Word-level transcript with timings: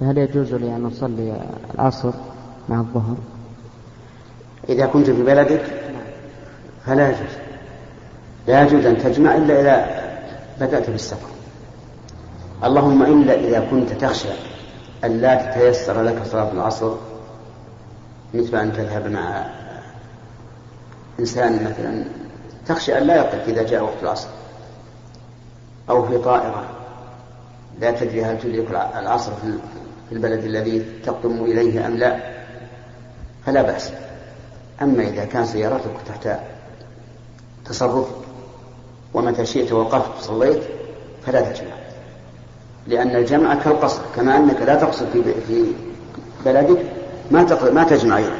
هل 0.00 0.18
يجوز 0.18 0.54
لي 0.54 0.76
أن 0.76 0.86
أصلي 0.86 1.40
العصر 1.74 2.12
مع 2.68 2.80
الظهر؟ 2.80 3.16
إذا 4.68 4.86
كنت 4.86 5.10
في 5.10 5.22
بلدك؟ 5.22 5.64
فلا 6.86 7.08
يجوز. 7.08 7.32
لا 8.46 8.62
يجوز 8.62 8.86
أن 8.86 8.98
تجمع 8.98 9.36
إلا 9.36 9.60
إذا 9.60 9.86
بدأت 10.60 10.90
بالسفر. 10.90 11.28
اللهم 12.64 13.02
إلا 13.02 13.34
إذا 13.34 13.68
كنت 13.70 13.92
تخشى 13.92 14.28
أن 15.04 15.20
لا 15.20 15.50
تتيسر 15.50 16.02
لك 16.02 16.22
صلاة 16.24 16.52
العصر 16.52 16.94
مثل 18.34 18.56
أن 18.56 18.72
تذهب 18.72 19.06
مع 19.06 19.46
إنسان 21.20 21.64
مثلا 21.64 22.04
تخشى 22.66 22.98
أن 22.98 23.02
لا 23.02 23.16
يقف 23.16 23.48
إذا 23.48 23.62
جاء 23.62 23.82
وقت 23.82 24.02
العصر 24.02 24.28
أو 25.90 26.06
في 26.06 26.18
طائرة. 26.18 26.77
لا 27.80 27.90
تدري 27.90 28.24
هل 28.24 28.38
تدرك 28.38 28.70
العصر 28.70 29.32
في 29.42 30.12
البلد 30.12 30.44
الذي 30.44 30.84
تقدم 31.04 31.44
إليه 31.44 31.86
أم 31.86 31.96
لا. 31.96 32.18
فلا 33.46 33.62
بأس. 33.62 33.92
أما 34.82 35.02
إذا 35.02 35.24
كان 35.24 35.46
سيارتك 35.46 35.94
تحت 36.08 36.38
تصرفك 37.64 38.14
ومتى 39.14 39.46
شئت 39.46 39.72
وقفت 39.72 40.22
صليت 40.22 40.62
فلا 41.26 41.40
تجمع. 41.40 41.74
لأن 42.86 43.16
الجمع 43.16 43.54
كالقصر 43.54 44.02
كما 44.16 44.36
أنك 44.36 44.62
لا 44.62 44.74
تقصر 44.74 45.06
في 45.12 45.22
في 45.22 45.64
بلدك 46.44 46.78
ما 47.30 47.70
ما 47.72 47.84
تجمع 47.84 48.16
أيضا. 48.16 48.36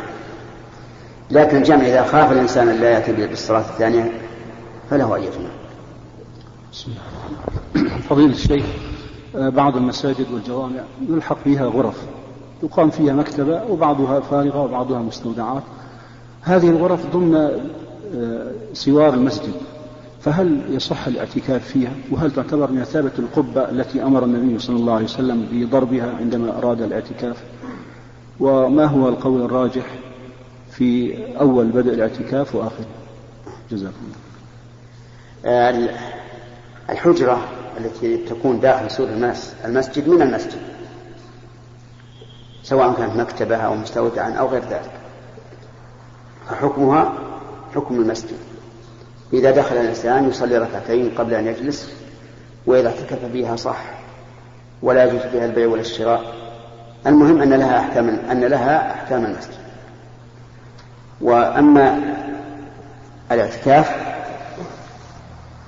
لكن 1.31 1.57
الجمع 1.57 1.87
إذا 1.87 2.03
خاف 2.03 2.33
الإنسان 2.33 2.69
أن 2.69 2.81
لا 2.81 2.91
يأتي 2.91 3.13
بالصلاة 3.13 3.61
الثانية 3.61 4.13
فله 4.91 5.17
أن 5.17 5.23
يجمع. 5.23 5.51
فضيلة 8.09 8.33
الشيخ 8.33 8.65
بعض 9.35 9.77
المساجد 9.77 10.27
والجوامع 10.33 10.81
يلحق 11.09 11.39
فيها 11.45 11.67
غرف 11.67 12.07
يقام 12.63 12.91
فيها 12.91 13.13
مكتبة 13.13 13.65
وبعضها 13.65 14.21
فارغة 14.21 14.63
وبعضها 14.63 14.99
مستودعات. 14.99 15.63
هذه 16.43 16.71
الغرف 16.71 17.07
ضمن 17.17 17.35
آه، 18.15 18.53
سوار 18.73 19.15
المسجد. 19.15 19.53
فهل 20.21 20.61
يصح 20.71 21.07
الاعتكاف 21.07 21.69
فيها؟ 21.69 21.93
وهل 22.11 22.31
تعتبر 22.31 22.73
مثابة 22.73 23.13
القبة 23.19 23.71
التي 23.71 24.03
أمر 24.03 24.25
النبي 24.25 24.59
صلى 24.59 24.77
الله 24.77 24.93
عليه 24.93 25.05
وسلم 25.05 25.47
بضربها 25.53 26.17
عندما 26.21 26.59
أراد 26.59 26.83
الاعتكاف؟ 26.83 27.45
وما 28.41 28.85
هو 28.85 29.09
القول 29.09 29.43
الراجح 29.43 29.87
في 30.71 31.15
أول 31.41 31.67
بدء 31.67 31.95
الاعتكاف 31.95 32.55
وآخره 32.55 32.87
جزاكم 33.71 33.97
الله. 35.45 35.91
الحجرة 36.91 37.58
التي 37.79 38.17
تكون 38.17 38.61
داخل 38.61 38.91
سور 38.91 39.09
المسجد 39.65 40.09
من 40.09 40.23
المسجد 40.23 40.59
سواء 42.63 42.95
كانت 42.95 43.17
مكتبة 43.17 43.57
أو 43.57 43.75
مستودعا 43.75 44.31
أو 44.31 44.47
غير 44.47 44.63
ذلك. 44.63 44.91
فحكمها 46.49 47.13
حكم 47.75 47.95
المسجد. 47.95 48.37
إذا 49.33 49.51
دخل 49.51 49.77
الإنسان 49.77 50.29
يصلي 50.29 50.59
ركعتين 50.59 51.11
قبل 51.19 51.35
أن 51.35 51.47
يجلس 51.47 51.93
وإذا 52.67 52.89
اعتكف 52.89 53.25
فيها 53.33 53.57
صح 53.57 53.85
ولا 54.83 55.05
يجوز 55.05 55.21
فيها 55.21 55.45
البيع 55.45 55.67
ولا 55.67 55.81
الشراء. 55.81 56.35
المهم 57.07 57.43
أن 57.43 57.53
لها 57.55 57.79
أحكام 57.79 58.09
أن 58.09 58.45
لها 58.45 58.93
أحكام 58.93 59.25
المسجد. 59.25 59.59
وأما 61.21 62.01
الاعتكاف 63.33 63.97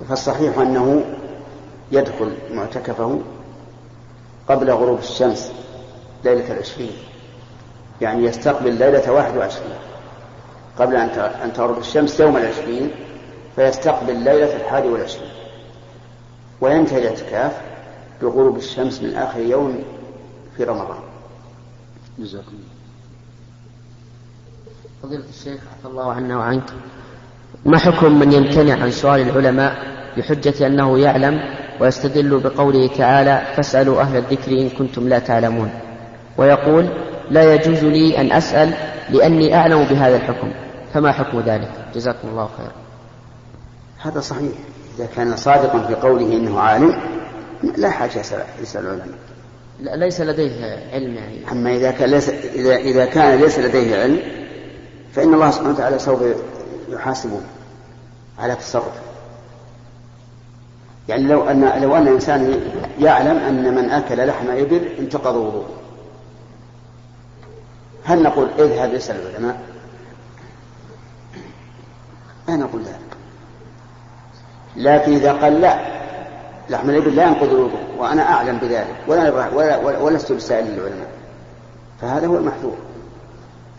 فالصحيح 0.09 0.57
أنه 0.57 1.03
يدخل 1.91 2.31
معتكفه 2.53 3.21
قبل 4.49 4.71
غروب 4.71 4.99
الشمس 4.99 5.51
ليلة 6.25 6.53
العشرين. 6.53 6.91
يعني 8.01 8.25
يستقبل 8.25 8.73
ليلة 8.73 9.11
واحد 9.11 9.37
وعشرين. 9.37 9.75
قبل 10.79 10.95
أن 10.95 11.53
تغرب 11.53 11.77
الشمس 11.77 12.19
يوم 12.19 12.37
العشرين 12.37 12.91
فيستقبل 13.55 14.15
ليلة 14.15 14.55
الحادي 14.55 14.87
والعشرين. 14.87 15.31
وينتهي 16.61 16.97
الاعتكاف 16.97 17.61
بغروب 18.21 18.57
الشمس 18.57 19.01
من 19.01 19.15
آخر 19.15 19.39
يوم 19.39 19.83
في 20.57 20.63
رمضان. 20.63 20.99
جزاكم 22.19 22.53
فضيلة 25.03 25.23
الشيخ 25.29 25.61
عفى 25.77 25.87
الله 25.87 26.13
عنا 26.13 26.37
وعنك. 26.37 26.73
ما 27.65 27.77
حكم 27.77 28.19
من 28.19 28.31
يمتنع 28.31 28.83
عن 28.83 28.91
سؤال 28.91 29.21
العلماء 29.21 29.77
بحجة 30.17 30.67
أنه 30.67 30.99
يعلم 30.99 31.60
ويستدل 31.81 32.39
بقوله 32.39 32.87
تعالى 32.97 33.41
فاسألوا 33.55 34.01
أهل 34.01 34.17
الذكر 34.17 34.51
إن 34.51 34.69
كنتم 34.69 35.07
لا 35.07 35.19
تعلمون. 35.19 35.71
ويقول 36.37 36.89
لا 37.29 37.53
يجوز 37.53 37.83
لي 37.83 38.17
أن 38.17 38.31
أسأل 38.31 38.73
لأني 39.09 39.55
أعلم 39.55 39.83
بهذا 39.83 40.15
الحكم. 40.15 40.51
فما 40.93 41.11
حكم 41.11 41.39
ذلك؟ 41.39 41.71
جزاكم 41.95 42.27
الله 42.27 42.49
خيرا. 42.57 42.71
هذا 44.01 44.19
صحيح. 44.19 44.51
إذا 44.97 45.07
كان 45.15 45.35
صادقا 45.35 45.87
في 45.87 45.95
قوله 45.95 46.25
إنه 46.25 46.59
عالم 46.59 46.95
لا 47.77 47.89
حاجة 47.89 48.19
يسأل 48.61 48.85
العلماء. 48.85 49.07
لا 49.79 49.95
ليس 49.95 50.21
لديه 50.21 50.79
علم 50.93 51.15
يعني. 51.15 51.51
أما 51.51 51.75
إذا 51.75 51.91
كان 51.91 52.09
ليس 52.09 52.29
إذا 52.29 52.75
إذا 52.75 53.05
كان 53.05 53.39
ليس 53.39 53.59
لديه 53.59 54.01
علم 54.01 54.19
فإن 55.13 55.33
الله 55.33 55.51
سبحانه 55.51 55.73
وتعالى 55.73 55.99
سوف 55.99 56.21
يحاسبه 56.89 57.41
على 58.39 58.55
تصرف 58.55 59.10
يعني 61.09 61.23
لو 61.23 61.49
أن 61.49 61.81
لو 61.81 61.95
أن 61.95 62.07
الإنسان 62.07 62.61
يعلم 62.99 63.37
أن 63.37 63.75
من 63.75 63.89
أكل 63.89 64.27
لحم 64.27 64.49
إبل 64.49 64.87
انتقض 64.99 65.35
وضوءه. 65.35 65.69
هل 68.03 68.23
نقول 68.23 68.49
اذهب 68.59 68.93
اسأل 68.93 69.15
العلماء؟ 69.15 69.61
لا 72.47 72.55
نقول 72.55 72.81
ذلك. 72.81 73.11
لكن 74.75 75.13
إذا 75.13 75.33
قال 75.33 75.61
لا 75.61 75.79
لحم 76.69 76.89
الإبل 76.89 77.15
لا 77.15 77.23
ينقض 77.23 77.53
الوضوء 77.53 77.81
وأنا 77.97 78.33
أعلم 78.33 78.57
بذلك 78.57 78.95
ولا 79.07 79.49
ولا 79.49 79.77
ولست 79.77 80.31
بسائل 80.31 80.67
العلماء 80.67 81.07
فهذا 82.01 82.27
هو 82.27 82.37
المحذور 82.37 82.77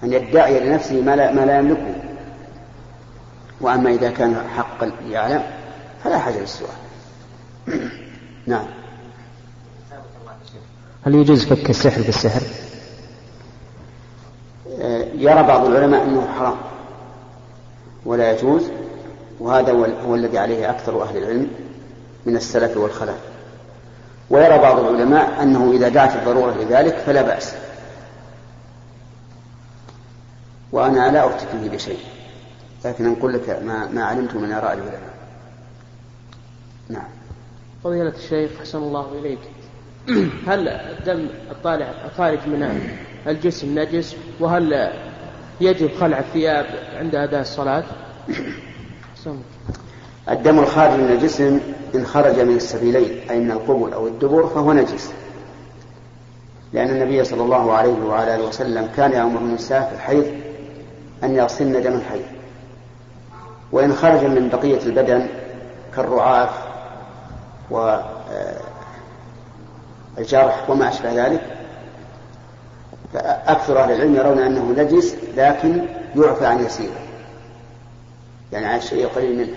أن 0.04 0.12
يدعي 0.12 0.60
لنفسه 0.60 1.00
ما 1.00 1.16
لا, 1.16 1.32
ما 1.32 1.40
لا 1.40 1.58
يملكه. 1.58 1.94
وأما 3.60 3.90
إذا 3.90 4.10
كان 4.10 4.36
حقا 4.56 4.92
يعلم 5.10 5.42
فلا 6.04 6.18
حاجة 6.18 6.40
للسؤال. 6.40 6.70
نعم. 8.46 8.66
هل 11.06 11.14
يجوز 11.14 11.44
فك 11.44 11.70
السحر 11.70 12.02
بالسحر؟ 12.02 12.42
آه، 14.80 15.06
يرى 15.14 15.42
بعض 15.42 15.66
العلماء 15.66 16.04
أنه 16.04 16.28
حرام 16.38 16.56
ولا 18.04 18.32
يجوز 18.32 18.62
وهذا 19.40 19.72
هو 20.06 20.14
الذي 20.14 20.38
عليه 20.38 20.70
أكثر 20.70 21.02
أهل 21.02 21.16
العلم 21.16 21.50
من 22.26 22.36
السلف 22.36 22.76
والخلف. 22.76 23.18
ويرى 24.30 24.58
بعض 24.58 24.78
العلماء 24.78 25.42
أنه 25.42 25.72
إذا 25.72 25.88
دعت 25.88 26.16
الضرورة 26.16 26.52
لذلك 26.52 26.96
فلا 26.96 27.22
بأس. 27.22 27.54
وأنا 30.72 31.12
لا 31.12 31.26
أفتي 31.26 31.68
بشيء 31.68 31.98
لكن 32.84 33.12
أقول 33.12 33.32
لك 33.32 33.50
ما, 33.64 33.86
ما 33.86 34.04
علمت 34.04 34.34
من 34.34 34.52
آراء 34.52 34.72
العلماء. 34.72 35.12
نعم. 36.88 37.08
فضيلة 37.84 38.12
الشيخ 38.24 38.50
حسن 38.60 38.78
الله 38.78 39.06
إليك. 39.18 39.38
هل 40.48 40.68
الدم 40.68 41.26
الطالع 41.50 41.86
الخارج 42.04 42.38
من 42.46 42.80
الجسم 43.26 43.78
نجس؟ 43.78 44.16
وهل 44.40 44.92
يجب 45.60 45.90
خلع 46.00 46.18
الثياب 46.18 46.66
عند 46.96 47.14
أداء 47.14 47.40
الصلاة؟ 47.40 47.84
الدم 50.30 50.58
الخارج 50.58 51.00
من 51.00 51.10
الجسم 51.10 51.60
إن 51.94 52.04
خرج 52.06 52.40
من 52.40 52.56
السبيلين 52.56 53.30
أي 53.30 53.40
من 53.40 53.50
القبل 53.50 53.92
أو 53.92 54.06
الدبر 54.06 54.46
فهو 54.46 54.72
نجس. 54.72 55.12
لأن 56.72 56.90
النبي 56.90 57.24
صلى 57.24 57.42
الله 57.42 57.72
عليه 57.72 58.04
وعلى 58.04 58.34
آله 58.34 58.44
وسلم 58.44 58.88
كان 58.96 59.12
يأمر 59.12 59.40
النساء 59.40 59.88
في 59.88 59.94
الحيض 59.94 60.26
أن 61.24 61.34
يغسلن 61.34 61.82
دم 61.82 61.92
الحيض. 61.92 62.24
وإن 63.72 63.92
خرج 63.92 64.24
من 64.24 64.48
بقية 64.48 64.86
البدن 64.86 65.26
كالرعاف 65.96 66.61
والجرح 70.16 70.70
وما 70.70 70.88
أشبه 70.88 71.26
ذلك 71.26 71.42
فأكثر 73.12 73.80
أهل 73.82 73.92
العلم 73.92 74.16
يرون 74.16 74.38
أنه 74.38 74.74
نجس 74.82 75.14
لكن 75.36 75.82
يعفى 76.16 76.46
عن 76.46 76.64
يسيره 76.64 77.00
يعني 78.52 78.66
عن 78.66 78.78
الشيء 78.78 79.08
قليل 79.08 79.38
منه 79.38 79.56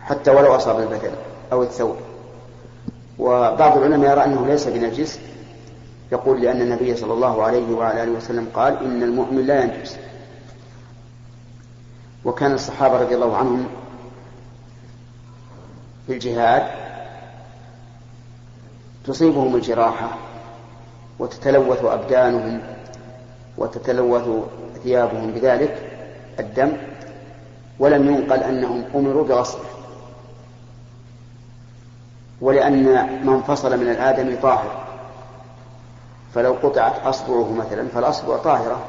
حتى 0.00 0.30
ولو 0.30 0.56
أصاب 0.56 0.80
البدن 0.80 1.10
أو 1.52 1.62
الثوب. 1.62 1.96
وبعض 3.18 3.78
العلماء 3.78 4.10
يرى 4.10 4.24
أنه 4.24 4.46
ليس 4.46 4.66
بنجس 4.66 5.18
يقول 6.12 6.42
لأن 6.42 6.60
النبي 6.60 6.96
صلى 6.96 7.12
الله 7.12 7.42
عليه 7.42 7.74
وعلى 7.74 8.02
آله 8.02 8.12
وسلم 8.12 8.48
قال 8.54 8.78
إن 8.84 9.02
المؤمن 9.02 9.46
لا 9.46 9.62
ينجس. 9.64 9.96
وكان 12.24 12.52
الصحابة 12.52 13.00
رضي 13.00 13.14
الله 13.14 13.36
عنهم 13.36 13.66
في 16.06 16.12
الجهاد 16.12 16.85
تصيبهم 19.06 19.56
الجراحة 19.56 20.08
وتتلوث 21.18 21.84
أبدانهم 21.84 22.60
وتتلوث 23.58 24.28
ثيابهم 24.82 25.30
بذلك 25.30 25.92
الدم 26.40 26.72
ولم 27.78 28.06
ينقل 28.08 28.42
أنهم 28.42 28.84
أمروا 28.94 29.24
بغسله 29.24 29.64
ولأن 32.40 32.84
من 33.26 33.42
فصل 33.42 33.80
من 33.80 33.90
الآدم 33.90 34.36
طاهر 34.42 34.86
فلو 36.34 36.52
قطعت 36.52 37.06
أصبعه 37.06 37.52
مثلا 37.52 37.88
فالأصبع 37.88 38.36
طاهرة 38.36 38.84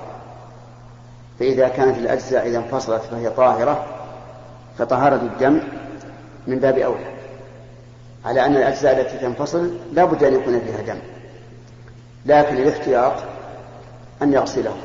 فإذا 1.40 1.68
كانت 1.68 1.98
الأجزاء 1.98 2.48
إذا 2.48 2.58
انفصلت 2.58 3.02
فهي 3.02 3.30
طاهرة 3.30 3.86
فطهارة 4.78 5.16
الدم 5.16 5.60
من 6.48 6.60
باب 6.60 6.78
أولى. 6.78 7.17
على 8.28 8.46
أن 8.46 8.56
الأجزاء 8.56 9.02
التي 9.02 9.18
تنفصل 9.18 9.78
لا 9.94 10.06
بد 10.06 10.24
أن 10.24 10.34
يكون 10.34 10.60
فيها 10.60 10.82
دم. 10.94 11.00
لكن 12.26 12.58
الاحتياط 12.58 13.14
أن 14.22 14.34
يغسله. 14.34 14.76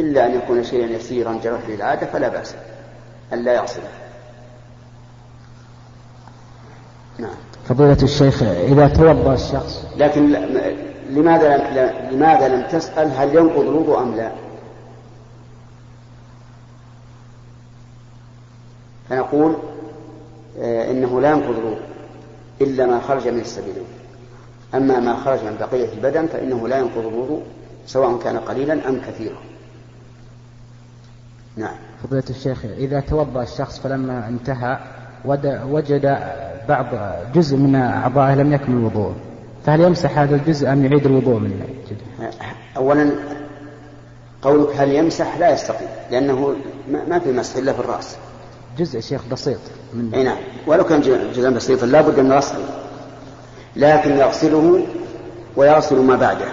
إلا 0.00 0.26
أن 0.26 0.34
يكون 0.34 0.64
شيئا 0.64 0.86
يسيرا 0.86 1.40
جرت 1.44 1.68
للعادة 1.68 2.06
فلا 2.06 2.28
بأس 2.28 2.54
أن 3.32 3.44
لا 3.44 3.54
يغسله. 3.54 3.88
نعم. 7.18 7.34
فضيلة 7.68 7.98
الشيخ 8.02 8.42
إذا 8.42 8.88
توضأ 8.88 9.34
الشخص 9.34 9.84
لكن 9.96 10.32
لماذا 11.10 11.56
لماذا 12.10 12.48
لم 12.48 12.62
تسأل 12.62 13.10
هل 13.16 13.36
ينقض 13.36 13.60
الوضوء 13.60 14.02
أم 14.02 14.14
لا؟ 14.14 14.32
فنقول 19.10 19.56
آه، 20.60 20.90
إنه 20.90 21.20
لا 21.20 21.30
ينقض 21.30 21.58
الوضوء. 21.58 21.91
إلا 22.62 22.86
ما 22.86 23.00
خرج 23.00 23.28
من 23.28 23.40
السبيلين 23.40 23.84
أما 24.74 25.00
ما 25.00 25.16
خرج 25.16 25.38
من 25.44 25.56
بقية 25.60 25.92
البدن 25.92 26.26
فإنه 26.26 26.68
لا 26.68 26.78
ينقض 26.78 27.06
الوضوء 27.06 27.42
سواء 27.86 28.18
كان 28.18 28.38
قليلا 28.38 28.88
أم 28.88 29.00
كثيرا. 29.00 29.38
نعم. 31.56 31.74
فضيلة 32.02 32.24
الشيخ 32.30 32.64
إذا 32.64 33.00
توضأ 33.00 33.42
الشخص 33.42 33.80
فلما 33.80 34.28
انتهى 34.28 34.78
وجد 35.70 36.18
بعض 36.68 36.86
جزء 37.34 37.56
من 37.56 37.74
أعضائه 37.74 38.34
لم 38.34 38.52
يكمل 38.52 38.76
الوضوء. 38.76 39.12
فهل 39.66 39.80
يمسح 39.80 40.18
هذا 40.18 40.36
الجزء 40.36 40.72
أم 40.72 40.84
يعيد 40.84 41.06
الوضوء 41.06 41.38
منه؟ 41.38 41.66
أولا 42.76 43.10
قولك 44.42 44.76
هل 44.76 44.90
يمسح؟ 44.90 45.38
لا 45.38 45.52
يستقيم 45.52 45.88
لأنه 46.10 46.54
ما 47.08 47.18
في 47.18 47.32
مسح 47.32 47.56
إلا 47.56 47.72
في 47.72 47.80
الرأس. 47.80 48.16
جزء 48.78 49.00
شيخ 49.00 49.20
بسيط 49.32 49.58
من 49.94 50.14
أي 50.14 50.22
نعم. 50.22 50.36
ولو 50.66 50.84
كان 50.84 51.00
جزءا 51.34 51.50
بسيطا 51.50 51.86
لا 51.86 52.00
بد 52.00 52.20
من 52.20 52.32
غسله 52.32 52.64
لكن 53.76 54.16
يغسله 54.16 54.86
ويغسل 55.56 55.96
ما 55.96 56.16
بعده. 56.16 56.46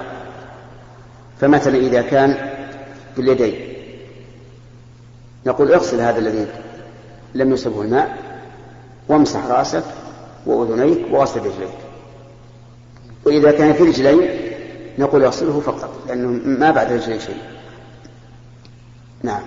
فمثلا 1.42 1.78
إذا 1.78 2.02
كان 2.02 2.50
باليدين. 3.18 3.74
نقول 5.46 5.74
اغسل 5.74 6.02
هذا 6.02 6.20
الذي 6.20 6.48
لم 7.36 7.52
يصبه 7.52 7.82
الماء 7.82 8.18
وامسح 9.08 9.46
رأسك 9.46 9.84
وأذنيك 10.46 11.06
وغسل 11.12 11.40
رجليك. 11.40 11.78
وإذا 13.26 13.52
كان 13.52 13.74
في 13.74 13.84
رجلين 13.84 14.30
نقول 14.98 15.24
اغسله 15.24 15.60
فقط 15.60 15.90
لأنه 16.08 16.28
ما 16.46 16.72
بعد 16.72 16.92
رجلين 16.92 17.20
شيء. 17.20 17.42
نعم. 19.24 19.42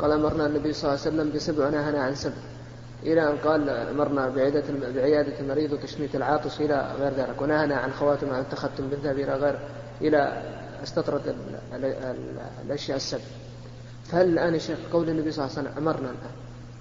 قال 0.00 0.12
أمرنا 0.12 0.46
النبي 0.46 0.72
صلى 0.72 0.90
الله 0.90 1.00
عليه 1.00 1.16
وسلم 1.16 1.32
بسبع 1.34 1.66
ونهانا 1.66 2.02
عن 2.02 2.14
سبع. 2.14 2.34
إلى 3.02 3.30
أن 3.30 3.36
قال 3.36 3.68
أمرنا 3.68 4.28
بعيادة 4.28 4.64
بعيادة 4.94 5.40
المريض 5.40 5.72
وتشميت 5.72 6.16
العاطس 6.16 6.60
إلى 6.60 6.94
غير 7.00 7.12
ذلك. 7.12 7.42
ونهانا 7.42 7.76
عن 7.76 7.92
خواتم 7.92 8.30
عن 8.30 8.40
التختم 8.40 8.88
بالذهب 8.88 9.18
إلى 9.18 9.34
غير 9.34 9.58
إلى 10.00 10.42
استطرد 10.82 11.34
الأشياء 12.66 12.96
السبع. 12.96 13.22
فهل 14.04 14.28
الآن 14.28 14.54
يا 14.54 14.58
شيخ 14.58 14.78
قول 14.92 15.08
النبي 15.08 15.30
صلى 15.30 15.44
الله 15.44 15.58
عليه 15.58 15.68
وسلم 15.68 15.78
أمرنا 15.78 16.10
الآن؟ 16.10 16.32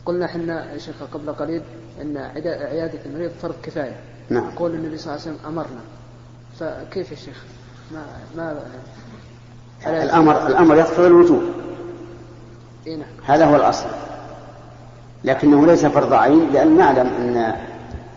قلنا 0.05 0.25
إحنا 0.25 0.73
يا 0.73 0.77
شيخ 0.77 0.95
قبل 1.13 1.33
قليل 1.33 1.61
أن 2.01 2.17
عيادة 2.17 2.99
المريض 3.05 3.31
فرض 3.41 3.55
كفاية. 3.63 3.99
نعم. 4.29 4.51
قول 4.51 4.71
النبي 4.71 4.97
صلى 4.97 5.13
الله 5.13 5.25
عليه 5.25 5.35
وسلم 5.35 5.47
أمرنا. 5.47 5.81
فكيف 6.59 7.11
يا 7.11 7.15
شيخ؟ 7.15 7.43
ما 7.91 8.05
ما 8.35 8.59
الأمر 9.87 10.47
الأمر 10.47 10.75
يقتضي 10.75 11.07
الوجوب. 11.07 11.43
هذا 13.25 13.45
هو 13.45 13.55
الأصل. 13.55 13.87
لكنه 15.23 15.65
ليس 15.65 15.85
فرض 15.85 16.13
عين 16.13 16.49
لأن 16.49 16.77
نعلم 16.77 17.07
أن 17.07 17.55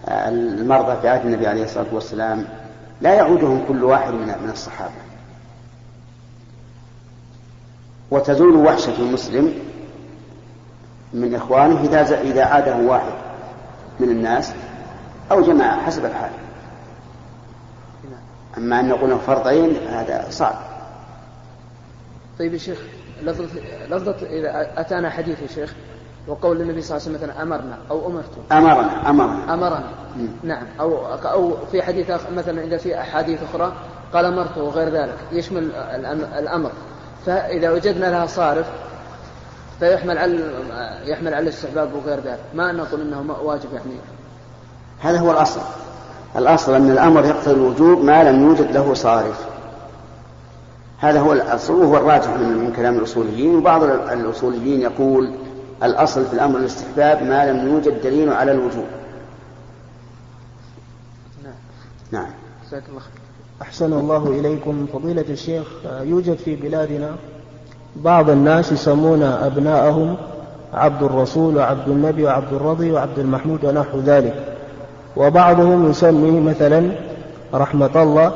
المرضى 0.09 1.01
في 1.01 1.09
عهد 1.09 1.27
النبي 1.27 1.47
عليه 1.47 1.65
الصلاة 1.65 1.87
والسلام 1.93 2.45
لا 3.01 3.15
يعودهم 3.15 3.65
كل 3.69 3.85
واحد 3.85 4.13
من 4.13 4.51
الصحابة. 4.53 4.93
وتزول 8.11 8.57
وحشة 8.57 8.99
المسلم 8.99 9.55
من 11.13 11.35
إخوانه 11.35 11.81
إذا 11.81 12.21
إذا 12.21 12.45
عاده 12.45 12.77
واحد 12.77 13.13
من 14.01 14.09
الناس 14.09 14.53
أو 15.31 15.43
جماعة 15.43 15.83
حسب 15.83 16.05
الحال. 16.05 16.31
أما 18.57 18.81
أن 18.81 18.89
نقول 18.89 19.19
فرض 19.19 19.49
عين 19.49 19.77
هذا 19.89 20.27
صعب. 20.31 20.72
طيب 22.39 22.53
يا 22.53 22.59
شيخ 22.59 22.79
لفظة 23.23 23.61
لفظة 23.91 24.27
إذا 24.27 24.73
أتانا 24.77 25.11
حديث 25.11 25.43
يا 25.43 25.47
شيخ 25.47 25.75
وقول 26.29 26.61
النبي 26.61 26.83
صلى 26.83 26.97
الله 26.97 27.09
عليه 27.09 27.17
وسلم 27.17 27.31
مثلا 27.31 27.43
أمرنا 27.43 27.79
أو 27.91 28.07
أمرتم. 28.07 28.41
أمرنا 28.53 29.11
أمرنا. 29.11 29.55
أمرنا. 29.55 29.85
نعم. 30.43 30.67
أو 30.81 31.15
أو 31.15 31.57
في 31.73 31.83
حديث 31.83 32.11
مثلا 32.37 32.65
إذا 32.65 32.77
في 32.77 33.01
أحاديث 33.01 33.41
أخرى 33.43 33.73
قال 34.13 34.25
أمرته 34.25 34.63
وغير 34.63 34.89
ذلك 34.89 35.17
يشمل 35.33 35.73
الأمر. 36.39 36.71
فإذا 37.27 37.71
وجدنا 37.71 38.07
لها 38.07 38.27
صارف 38.27 38.67
فيحمل 39.81 40.19
على 40.19 40.53
يحمل 41.05 41.35
على 41.35 41.43
الاستحباب 41.43 41.95
وغير 41.95 42.21
ذلك. 42.21 42.45
ما 42.55 42.73
نقول 42.73 43.01
إنه 43.01 43.37
واجب 43.43 43.73
يعني. 43.73 43.97
هذا 45.01 45.19
هو 45.19 45.31
الأصل. 45.31 45.61
الأصل 46.37 46.75
أن 46.75 46.91
الأمر 46.91 47.25
يقتضي 47.25 47.55
الوجوب 47.55 48.05
ما 48.05 48.25
لم 48.25 48.43
يوجد 48.43 48.73
له 48.73 48.95
صارف. 48.95 49.52
هذا 51.03 51.21
هو 51.21 51.33
الأصل 51.33 51.75
وهو 51.75 51.97
الراجح 51.97 52.29
من 52.29 52.73
كلام 52.77 52.99
الأصوليين. 52.99 53.55
وبعض 53.57 53.83
الأصوليين 53.83 54.81
يقول 54.81 55.31
الأصل 55.83 56.25
في 56.25 56.33
الأمر 56.33 56.59
الاستحباب 56.59 57.23
ما 57.23 57.51
لم 57.51 57.69
يوجد 57.69 58.03
دليل 58.03 58.33
على 58.33 58.53
الوجوب. 58.53 58.85
نعم. 61.45 61.55
نعم. 62.13 62.31
الله 62.73 63.03
أحسن 63.63 63.93
الله 63.93 64.27
إليكم. 64.27 64.87
فضيلة 64.93 65.25
الشيخ 65.29 65.67
يوجد 66.01 66.37
في 66.37 66.57
بلادنا 66.57 67.11
بعض 67.97 68.31
الناس 68.31 68.73
يسمون 68.73 69.23
أبناءهم 69.23 70.17
عبد 70.75 71.03
الرسول 71.03 71.57
وعبد 71.57 71.89
النبي 71.89 72.25
وعبد 72.25 72.53
الرضي 72.53 72.93
وعبد 72.93 73.19
المحمود 73.19 73.65
ونحو 73.65 73.99
ذلك. 73.99 74.57
وبعضهم 75.17 75.91
يسمي 75.91 76.41
مثلا 76.41 76.91
رحمة 77.55 78.03
الله 78.03 78.33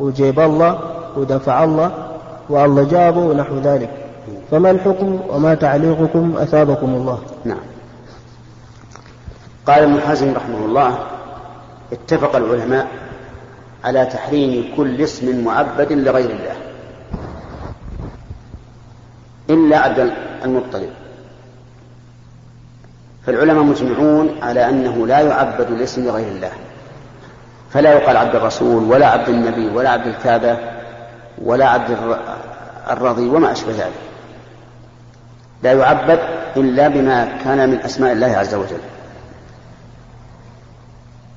وجيب 0.00 0.40
الله 0.40 0.78
ودفع 1.16 1.64
الله 1.64 2.05
والله 2.48 2.84
جابه 2.84 3.20
ونحو 3.20 3.58
ذلك. 3.58 3.90
فما 4.50 4.70
الحكم 4.70 5.20
وما 5.28 5.54
تعليقكم 5.54 6.36
أثابكم 6.36 6.86
الله. 6.86 7.22
نعم. 7.44 7.60
قال 9.66 9.82
ابن 9.82 10.00
حزم 10.00 10.34
رحمه 10.34 10.58
الله 10.58 10.98
اتفق 11.92 12.36
العلماء 12.36 12.86
على 13.84 14.06
تحريم 14.06 14.74
كل 14.76 15.02
اسم 15.02 15.44
معبد 15.44 15.92
لغير 15.92 16.30
الله. 16.30 16.56
إلا 19.50 19.78
عبد 19.78 20.12
المطلب. 20.44 20.90
فالعلماء 23.26 23.64
مجمعون 23.64 24.30
على 24.42 24.68
أنه 24.68 25.06
لا 25.06 25.20
يعبد 25.20 25.70
الاسم 25.70 26.04
لغير 26.04 26.28
الله. 26.28 26.52
فلا 27.70 27.92
يقال 27.92 28.16
عبد 28.16 28.34
الرسول 28.34 28.84
ولا 28.84 29.06
عبد 29.06 29.28
النبي 29.28 29.68
ولا 29.68 29.90
عبد 29.90 30.06
الكعبة 30.06 30.75
ولا 31.42 31.68
عبد 31.68 31.96
الرضي 32.90 33.28
وما 33.28 33.52
أشبه 33.52 33.72
ذلك. 33.72 33.92
لا 35.62 35.72
يعبد 35.72 36.18
إلا 36.56 36.88
بما 36.88 37.38
كان 37.44 37.70
من 37.70 37.80
أسماء 37.80 38.12
الله 38.12 38.26
عز 38.26 38.54
وجل. 38.54 38.80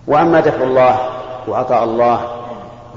وأما 0.07 0.39
دفع 0.39 0.63
الله 0.63 1.09
وعطاء 1.47 1.83
الله 1.83 2.45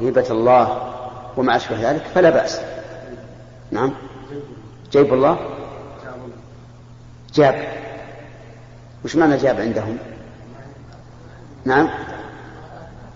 وهبة 0.00 0.26
الله 0.30 0.92
وما 1.36 1.56
أشبه 1.56 1.90
ذلك 1.90 2.02
فلا 2.14 2.30
بأس. 2.30 2.60
نعم. 3.70 3.92
جيب 4.92 5.14
الله؟ 5.14 5.36
جاب. 7.34 7.68
وش 9.04 9.16
معنى 9.16 9.36
جاب 9.36 9.60
عندهم؟ 9.60 9.98
نعم. 11.64 11.88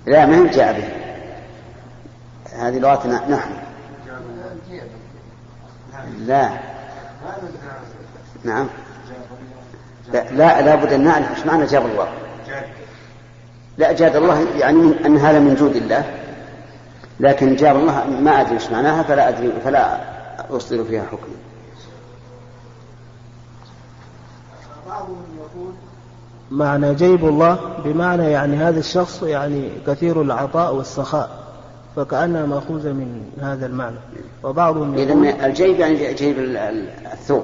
لا 0.07 0.27
ما 0.27 0.53
جاء 0.53 0.73
به 0.73 0.89
هذه 2.59 2.79
لغتنا 2.79 3.29
نحن. 3.29 3.66
لا. 6.27 6.51
نعم. 8.45 8.67
لا 10.13 10.33
لا 10.33 10.63
لابد 10.63 10.93
أن 10.93 11.05
نعرف 11.05 11.31
إيش 11.31 11.47
معنى 11.47 11.67
جاب 11.67 11.87
الله 11.87 12.09
لا 13.79 13.93
جاد 13.93 14.17
الله 14.17 14.47
يعني 14.59 15.07
أن 15.07 15.17
هذا 15.17 15.39
من 15.39 15.55
جود 15.55 15.77
الله. 15.77 16.05
لكن 17.21 17.57
جاب 17.57 17.77
الله 17.77 18.05
ما 18.05 18.41
أدري 18.41 18.55
إيش 18.55 18.71
معناها 18.71 19.03
فلا 19.03 19.29
أدري 19.29 19.53
فلا 19.65 20.01
أصدر 20.51 20.85
فيها 20.85 21.03
حكم. 21.03 21.33
بعضهم 24.89 25.25
يقول 25.39 25.73
معنى 26.51 26.95
جيب 26.95 27.25
الله 27.25 27.59
بمعنى 27.85 28.31
يعني 28.31 28.57
هذا 28.57 28.79
الشخص 28.79 29.23
يعني 29.23 29.71
كثير 29.87 30.23
العطاء 30.23 30.75
والسخاء. 30.75 31.46
فكأنها 31.97 32.47
مأخوذة 32.47 32.93
من 32.93 33.31
هذا 33.41 33.67
المعنى. 33.67 33.97
وبعضهم 34.43 34.95
يقول 34.99 35.27
إذا 35.27 35.47
الجيب 35.47 35.81
يعني 35.81 36.15
جيب 36.15 36.39
الثوب. 37.13 37.43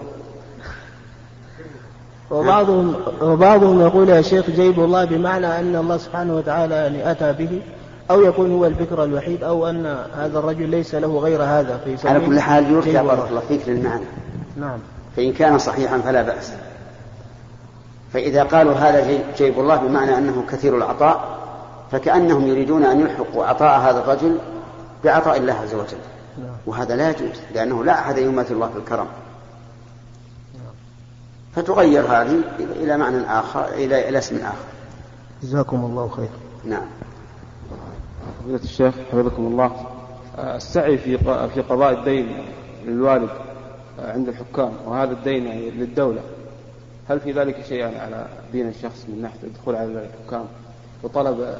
وبعضهم 2.30 2.94
وبعضهم 3.22 3.80
يقول 3.80 4.08
يا 4.08 4.22
شيخ 4.22 4.50
جيب 4.50 4.80
الله 4.80 5.04
بمعنى 5.04 5.46
أن 5.60 5.76
الله 5.76 5.96
سبحانه 5.96 6.36
وتعالى 6.36 6.74
يعني 6.74 7.10
أتى 7.10 7.32
به 7.32 7.60
أو 8.10 8.22
يكون 8.22 8.52
هو 8.52 8.66
البكر 8.66 9.04
الوحيد 9.04 9.44
أو 9.44 9.68
أن 9.68 9.96
هذا 10.16 10.38
الرجل 10.38 10.68
ليس 10.68 10.94
له 10.94 11.18
غير 11.18 11.42
هذا 11.42 11.80
في 11.84 12.08
على 12.08 12.26
كل 12.26 12.40
حال 12.40 12.72
يرجى 12.72 12.92
بارك 12.92 13.28
الله 13.28 13.42
فيك 13.48 13.68
للمعنى. 13.68 14.04
نعم. 14.56 14.78
فإن 15.16 15.32
كان 15.32 15.58
صحيحا 15.58 15.98
فلا 15.98 16.22
بأس. 16.22 16.52
فإذا 18.12 18.42
قالوا 18.42 18.74
هذا 18.74 19.18
جيب 19.38 19.60
الله 19.60 19.76
بمعنى 19.76 20.18
أنه 20.18 20.44
كثير 20.50 20.76
العطاء 20.76 21.41
فكأنهم 21.92 22.46
يريدون 22.46 22.84
أن 22.84 23.00
يلحقوا 23.00 23.44
عطاء 23.44 23.80
هذا 23.80 23.98
الرجل 23.98 24.38
بعطاء 25.04 25.36
الله 25.36 25.52
عز 25.52 25.74
وجل. 25.74 25.98
نعم. 26.38 26.56
وهذا 26.66 26.96
لا 26.96 27.10
يجوز 27.10 27.40
لأنه 27.54 27.84
لا 27.84 27.92
أحد 28.00 28.18
يماثل 28.18 28.54
الله 28.54 28.68
في 28.68 28.78
الكرم 28.78 29.06
فتغير 31.56 32.02
هذه 32.02 32.42
إلى 32.58 32.96
معنى 32.96 33.20
آخر 33.20 33.68
إلى 33.68 34.08
إلى 34.08 34.18
اسم 34.18 34.36
آخر. 34.36 34.64
جزاكم 35.42 35.84
الله 35.84 36.08
خير. 36.08 36.28
نعم. 36.64 36.86
فضيلة 38.42 38.62
الشيخ 38.64 38.94
حفظكم 39.12 39.46
الله 39.46 39.86
السعي 40.38 40.98
في 40.98 41.18
في 41.54 41.60
قضاء 41.60 41.92
الدين 41.92 42.44
للوالد 42.84 43.30
عند 43.98 44.28
الحكام 44.28 44.72
وهذا 44.86 45.12
الدين 45.12 45.46
يعني 45.46 45.70
للدولة 45.70 46.20
هل 47.08 47.20
في 47.20 47.32
ذلك 47.32 47.64
شيء 47.68 47.84
على 47.84 48.26
دين 48.52 48.68
الشخص 48.68 49.06
من 49.08 49.22
ناحية 49.22 49.42
الدخول 49.42 49.76
على 49.76 49.86
الحكام 49.86 50.44
وطلب 51.02 51.56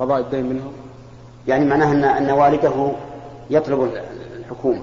قضاء 0.00 0.20
الدين 0.20 0.46
منهم؟ 0.46 0.72
يعني 1.48 1.64
معناه 1.64 1.92
أن 1.92 2.04
أن 2.04 2.30
والده 2.30 2.92
يطلب 3.50 3.90
الحكومة. 4.38 4.82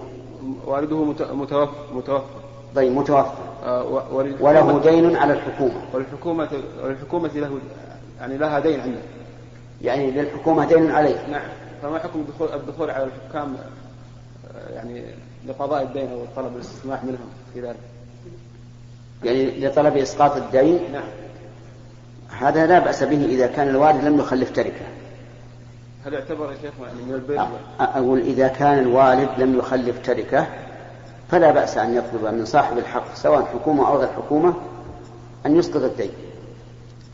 والده 0.66 1.04
متوفى 1.34 1.72
متوفى. 1.94 2.24
طيب 2.76 2.92
متوفى. 2.92 3.32
آه، 3.64 3.84
وله 4.42 4.80
دين 4.80 5.16
على 5.16 5.34
الحكومة. 5.34 5.82
وللحكومة 5.94 6.50
وللحكومة 6.84 7.30
له 7.36 7.60
يعني 8.20 8.38
لها 8.38 8.60
دين 8.60 8.80
عنده. 8.80 9.00
يعني 9.82 10.12
للحكومة 10.12 10.66
دين 10.66 10.92
عليه. 10.92 11.28
نعم. 11.32 11.50
فما 11.82 12.00
حكم 12.00 12.20
الدخول 12.20 12.50
الدخول 12.54 12.90
على 12.90 13.04
الحكام؟ 13.04 13.56
آه، 14.56 14.74
يعني 14.74 15.04
لقضاء 15.48 15.84
الدين 15.84 16.12
أو 16.12 16.26
طلب 16.36 16.56
الاستسماح 16.56 17.04
منهم 17.04 17.30
في 17.54 17.62
ذلك. 17.62 17.80
يعني 19.24 19.60
لطلب 19.66 19.98
إسقاط 19.98 20.36
الدين؟ 20.36 20.80
نعم. 20.94 21.04
هذا 22.30 22.66
لا 22.66 22.80
بأس 22.80 23.04
به 23.04 23.26
إذا 23.26 23.48
كان 23.48 23.68
الوالد 23.68 24.04
لم 24.04 24.20
يخلف 24.20 24.52
تركة. 24.52 24.86
هل 26.08 26.14
يعتبر 26.14 26.52
يا 26.52 26.58
شيخ 26.62 26.74
من 26.80 27.60
أقول 27.80 28.20
إذا 28.20 28.48
كان 28.48 28.80
الوالد 28.80 29.30
لم 29.38 29.58
يخلف 29.58 30.06
تركة 30.06 30.48
فلا 31.32 31.52
بأس 31.52 31.78
أن 31.78 31.96
يطلب 31.96 32.34
من 32.34 32.46
صاحب 32.46 32.78
الحق 32.78 33.16
سواء 33.16 33.46
حكومة 33.46 33.88
أو 33.88 33.98
غير 33.98 34.08
حكومة 34.08 34.54
أن 35.46 35.56
يسقط 35.56 35.82
الدين. 35.82 36.12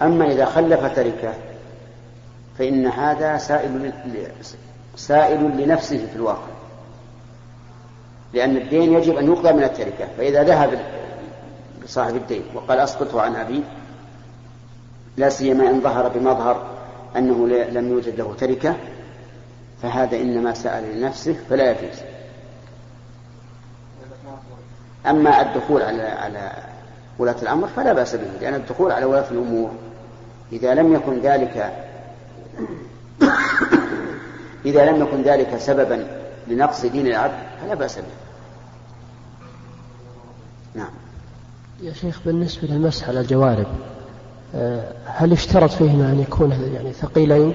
أما 0.02 0.32
إذا 0.32 0.46
خلف 0.46 0.96
تركة 0.96 1.34
فإن 2.58 2.86
هذا 2.86 3.38
سائل 3.38 3.94
سائل 4.96 5.58
لنفسه 5.58 6.08
في 6.08 6.16
الواقع. 6.16 6.54
لأن 8.34 8.58
الدين 8.58 8.94
يجب 8.94 9.18
أن 9.18 9.26
يقضى 9.26 9.54
من 9.54 9.64
التركة 9.64 10.08
فإذا 10.18 10.44
ذهب 10.44 10.80
صاحب 11.86 12.16
الدين 12.16 12.44
وقال 12.56 12.80
أسقطه 12.80 13.22
عن 13.22 13.36
أبي 13.36 13.64
لا 15.18 15.30
سيما 15.30 15.70
إن 15.70 15.82
ظهر 15.82 16.08
بمظهر 16.08 16.83
أنه 17.18 17.48
لم 17.48 17.90
يوجد 17.90 18.16
له 18.18 18.36
تركة 18.40 18.76
فهذا 19.82 20.18
إنما 20.18 20.54
سأل 20.54 21.00
لنفسه 21.00 21.36
فلا 21.50 21.72
يجوز. 21.72 22.00
أما 25.08 25.42
الدخول 25.42 25.82
على 25.82 26.02
على 26.02 26.52
ولاة 27.20 27.36
الأمر 27.42 27.68
فلا 27.68 27.94
بأس 27.94 28.16
به 28.16 28.28
لأن 28.42 28.54
الدخول 28.54 28.92
على 28.92 29.06
ولاة 29.06 29.32
الأمور 29.32 29.72
إذا 30.52 30.74
لم 30.74 30.94
يكن 30.94 31.20
ذلك 31.20 31.74
إذا 34.66 34.86
لم 34.86 35.02
يكن 35.02 35.22
ذلك 35.22 35.58
سببا 35.58 36.08
لنقص 36.48 36.86
دين 36.86 37.08
العبد 37.08 37.38
فلا 37.62 37.76
بأس 37.76 37.98
به. 37.98 38.04
نعم. 40.76 40.92
يا 41.82 41.94
شيخ 41.94 42.20
بالنسبة 42.26 42.68
للمسح 42.68 43.10
على 43.10 43.20
الجوارب 43.20 43.68
هل 45.06 45.32
اشترط 45.32 45.70
فيهما 45.70 46.06
أن 46.06 46.20
يكون 46.20 46.52
يعني 46.52 46.94
ثقيلين؟ 46.94 47.54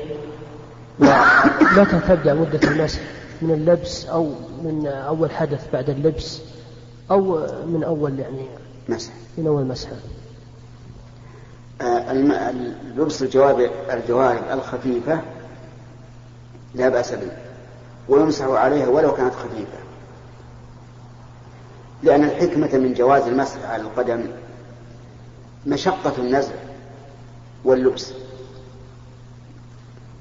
ومتى 1.01 2.01
تبدأ 2.09 2.35
مدة 2.35 2.69
المسح 2.71 3.01
من 3.43 3.51
اللبس 3.51 4.07
أو 4.07 4.31
من 4.65 4.87
أول 4.87 5.31
حدث 5.31 5.67
بعد 5.73 5.91
اللبس 5.91 6.41
أو 7.11 7.47
من 7.67 7.85
أول 7.85 8.19
يعني 8.19 8.47
مسح. 8.89 9.13
من 9.39 9.47
أول 9.47 9.65
مسح. 9.65 9.89
آه 11.81 12.13
لبس 12.97 13.23
الجوارب 13.23 13.71
الجوارب 13.91 14.43
الخفيفة 14.53 15.21
لا 16.75 16.89
بأس 16.89 17.13
به 17.13 17.31
ويمسح 18.09 18.45
عليها 18.45 18.89
ولو 18.89 19.15
كانت 19.15 19.35
خفيفة. 19.35 19.79
لأن 22.03 22.25
الحكمة 22.25 22.79
من 22.79 22.95
جواز 22.95 23.23
المسح 23.23 23.71
على 23.71 23.83
القدم 23.83 24.25
مشقة 25.67 26.13
النزع. 26.19 26.53
واللبس 27.65 28.13